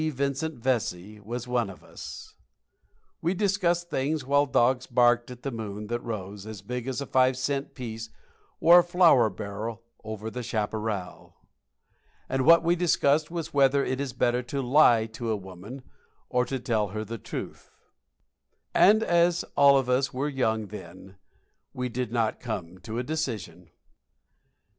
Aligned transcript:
Vincent 0.09 0.55
Vesey 0.55 1.19
was 1.19 1.47
one 1.47 1.69
of 1.69 1.83
us. 1.83 2.33
We 3.21 3.35
discussed 3.35 3.91
things 3.91 4.25
while 4.25 4.47
dogs 4.47 4.87
barked 4.87 5.29
at 5.29 5.43
the 5.43 5.51
moon 5.51 5.85
that 5.89 5.99
rose, 5.99 6.47
as 6.47 6.63
big 6.63 6.87
as 6.87 7.01
a 7.01 7.05
five 7.05 7.37
cent 7.37 7.75
piece 7.75 8.09
or 8.59 8.79
a 8.79 8.83
flour 8.83 9.29
barrel, 9.29 9.83
over 10.03 10.31
the 10.31 10.41
chaparral. 10.41 11.35
And 12.27 12.47
what 12.47 12.63
we 12.63 12.75
discussed 12.75 13.29
was 13.29 13.53
whether 13.53 13.85
it 13.85 14.01
is 14.01 14.11
better 14.13 14.41
to 14.41 14.59
lie 14.63 15.05
to 15.05 15.29
a 15.29 15.37
woman 15.37 15.83
or 16.29 16.45
to 16.45 16.57
tell 16.59 16.87
her 16.87 17.05
the 17.05 17.19
truth. 17.19 17.69
And 18.73 19.03
as 19.03 19.45
all 19.55 19.77
of 19.77 19.87
us 19.87 20.11
were 20.11 20.27
young 20.27 20.69
then, 20.69 21.17
we 21.73 21.89
did 21.89 22.11
not 22.11 22.39
come 22.39 22.79
to 22.79 22.97
a 22.97 23.03
decision. 23.03 23.69